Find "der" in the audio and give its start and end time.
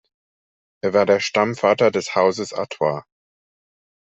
1.05-1.19